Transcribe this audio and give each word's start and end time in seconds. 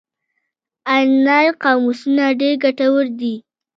آنلاین 0.95 1.51
قاموسونه 1.63 2.23
ډېر 2.39 2.55
ګټور 2.63 3.05
دي. 3.19 3.35